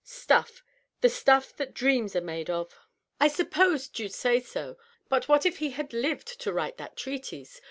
[0.03, 0.63] "Stuff—
[1.03, 2.73] tne stuff that dreams are made of.""
[3.19, 4.79] I supposed you'd say so...
[5.09, 7.59] But what if he had lived to write that treatise?